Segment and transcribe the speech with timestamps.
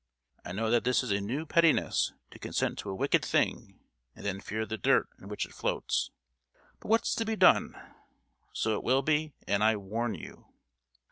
[0.43, 3.81] I know that this is a new pettiness, to consent to a wicked thing
[4.15, 6.09] and then fear the dirt in which it floats!
[6.79, 7.75] But what's to be done?
[8.51, 10.47] So it will be, and I warn you!"